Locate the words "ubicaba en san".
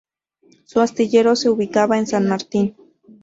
1.51-2.27